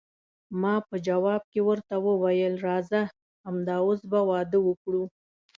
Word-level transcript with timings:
ما 0.61 0.75
په 0.89 0.95
جواب 1.07 1.41
کې 1.51 1.59
ورته 1.67 1.95
وویل، 2.05 2.53
راځه 2.67 3.01
همد 3.45 3.67
اوس 3.83 4.01
به 4.11 4.19
واده 4.29 4.59
وکړو. 4.63 5.03